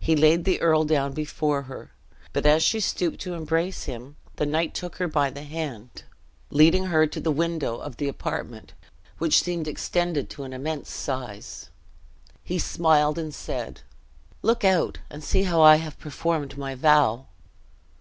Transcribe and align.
He 0.00 0.16
laid 0.16 0.44
the 0.44 0.60
earl 0.60 0.82
down 0.82 1.12
before 1.12 1.62
her; 1.70 1.92
but 2.32 2.44
as 2.44 2.64
she 2.64 2.80
stooped 2.80 3.20
to 3.20 3.34
embrace 3.34 3.84
him, 3.84 4.16
the 4.34 4.44
knight 4.44 4.74
took 4.74 4.96
her 4.96 5.06
by 5.06 5.30
the 5.30 5.44
hand, 5.44 6.02
leading 6.50 6.86
her 6.86 7.06
to 7.06 7.20
the 7.20 7.30
window 7.30 7.76
of 7.76 7.96
the 7.98 8.08
apartment 8.08 8.72
(which 9.18 9.40
seemed 9.40 9.68
extended 9.68 10.28
to 10.30 10.42
an 10.42 10.52
immense 10.52 10.90
size), 10.90 11.70
he 12.42 12.58
smiled, 12.58 13.20
and 13.20 13.32
said, 13.36 13.82
"Look 14.42 14.64
out 14.64 14.98
and 15.08 15.22
see 15.22 15.44
how 15.44 15.62
I 15.62 15.76
have 15.76 15.96
performed 15.96 16.58
my 16.58 16.74
vow!" 16.74 17.26